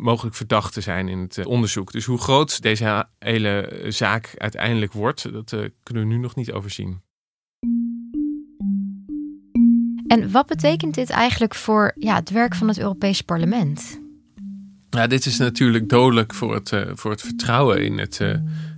mogelijk 0.00 0.36
verdachten 0.36 0.82
zijn 0.82 1.08
in 1.08 1.18
het 1.18 1.38
eh, 1.38 1.46
onderzoek. 1.46 1.92
Dus 1.92 2.04
hoe 2.04 2.18
groot 2.18 2.62
deze 2.62 3.06
hele 3.18 3.84
zaak 3.88 4.34
uiteindelijk 4.36 4.92
wordt, 4.92 5.32
dat 5.32 5.52
uh, 5.52 5.64
kunnen 5.82 6.08
we 6.08 6.14
nu 6.14 6.18
nog 6.18 6.34
niet 6.34 6.52
overzien. 6.52 7.02
En 10.06 10.30
wat 10.30 10.46
betekent 10.46 10.94
dit 10.94 11.10
eigenlijk 11.10 11.54
voor 11.54 11.92
ja, 11.98 12.14
het 12.14 12.30
werk 12.30 12.54
van 12.54 12.68
het 12.68 12.78
Europees 12.78 13.22
Parlement? 13.22 14.00
Ja, 14.90 15.06
dit 15.06 15.26
is 15.26 15.38
natuurlijk 15.38 15.88
dodelijk 15.88 16.34
voor 16.34 16.54
het, 16.54 16.72
uh, 16.72 16.82
voor 16.94 17.10
het 17.10 17.20
vertrouwen 17.20 17.84
in 17.84 17.98
het 17.98 18.18
uh, 18.22 18.34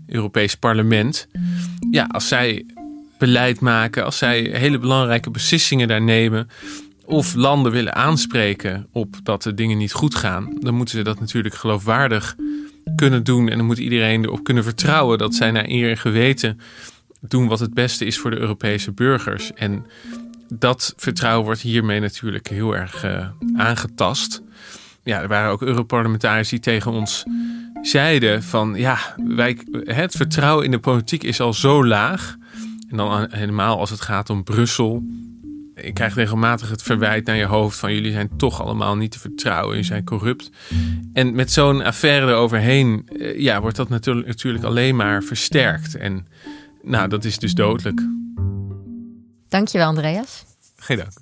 Europees 0.06 0.54
Parlement. 0.54 1.28
Ja, 1.90 2.04
als 2.04 2.28
zij 2.28 2.66
beleid 3.18 3.60
maken, 3.60 4.04
als 4.04 4.18
zij 4.18 4.40
hele 4.40 4.78
belangrijke 4.78 5.30
beslissingen 5.30 5.88
daar 5.88 6.02
nemen, 6.02 6.48
of 7.06 7.34
landen 7.34 7.72
willen 7.72 7.94
aanspreken 7.94 8.86
op 8.92 9.16
dat 9.22 9.42
de 9.42 9.54
dingen 9.54 9.78
niet 9.78 9.92
goed 9.92 10.14
gaan, 10.14 10.56
dan 10.60 10.74
moeten 10.74 10.98
ze 10.98 11.04
dat 11.04 11.20
natuurlijk 11.20 11.54
geloofwaardig 11.54 12.36
kunnen 12.96 13.24
doen. 13.24 13.48
En 13.48 13.56
dan 13.56 13.66
moet 13.66 13.78
iedereen 13.78 14.24
erop 14.24 14.44
kunnen 14.44 14.64
vertrouwen 14.64 15.18
dat 15.18 15.34
zij 15.34 15.50
naar 15.50 15.68
eer 15.68 15.90
en 15.90 15.98
geweten 15.98 16.60
doen 17.20 17.48
wat 17.48 17.60
het 17.60 17.74
beste 17.74 18.04
is 18.04 18.18
voor 18.18 18.30
de 18.30 18.38
Europese 18.38 18.92
burgers. 18.92 19.52
En 19.52 19.86
dat 20.48 20.94
vertrouwen 20.96 21.44
wordt 21.44 21.60
hiermee 21.60 22.00
natuurlijk 22.00 22.48
heel 22.48 22.76
erg 22.76 23.04
uh, 23.04 23.28
aangetast. 23.56 24.42
Ja, 25.02 25.20
er 25.20 25.28
waren 25.28 25.50
ook 25.50 25.62
Europarlementariërs 25.62 26.48
die 26.48 26.60
tegen 26.60 26.92
ons 26.92 27.24
zeiden 27.82 28.42
van 28.42 28.74
ja, 28.74 28.98
wij, 29.26 29.58
het 29.72 30.14
vertrouwen 30.14 30.64
in 30.64 30.70
de 30.70 30.78
politiek 30.78 31.22
is 31.22 31.40
al 31.40 31.52
zo 31.52 31.86
laag. 31.86 32.36
En 32.90 32.96
dan 32.96 33.26
helemaal 33.30 33.78
als 33.78 33.90
het 33.90 34.00
gaat 34.00 34.30
om 34.30 34.44
Brussel 34.44 35.02
ik 35.76 35.94
krijg 35.94 36.14
regelmatig 36.14 36.70
het 36.70 36.82
verwijt 36.82 37.26
naar 37.26 37.36
je 37.36 37.44
hoofd 37.44 37.78
van 37.78 37.94
jullie 37.94 38.12
zijn 38.12 38.30
toch 38.36 38.62
allemaal 38.62 38.96
niet 38.96 39.10
te 39.10 39.18
vertrouwen, 39.18 39.68
jullie 39.68 39.84
zijn 39.84 40.04
corrupt. 40.04 40.50
En 41.12 41.34
met 41.34 41.52
zo'n 41.52 41.82
affaire 41.82 42.26
eroverheen, 42.26 43.08
eh, 43.18 43.40
ja, 43.40 43.60
wordt 43.60 43.76
dat 43.76 43.88
natuurlijk, 43.88 44.26
natuurlijk 44.26 44.64
alleen 44.64 44.96
maar 44.96 45.22
versterkt. 45.22 45.94
En 45.96 46.26
nou, 46.82 47.08
dat 47.08 47.24
is 47.24 47.38
dus 47.38 47.54
dodelijk. 47.54 48.00
Dankjewel, 49.48 49.86
Andreas. 49.86 50.44
Geen 50.76 50.96
dank. 50.96 51.12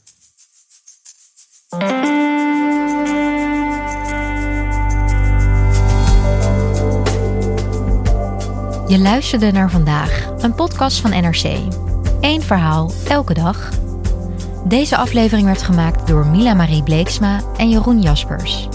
Je 8.88 8.98
luisterde 8.98 9.52
naar 9.52 9.70
vandaag, 9.70 10.26
een 10.38 10.54
podcast 10.54 11.00
van 11.00 11.10
NRC. 11.10 11.44
Eén 12.20 12.42
verhaal, 12.42 12.92
elke 13.08 13.34
dag. 13.34 13.83
Deze 14.64 14.96
aflevering 14.96 15.46
werd 15.46 15.62
gemaakt 15.62 16.06
door 16.06 16.26
Mila 16.26 16.54
Marie 16.54 16.82
Bleeksma 16.82 17.40
en 17.56 17.68
Jeroen 17.68 18.00
Jaspers. 18.00 18.68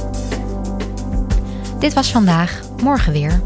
Dit 1.80 1.93
was 1.93 2.12
vandaag, 2.12 2.62
morgen 2.82 3.12
weer. 3.12 3.41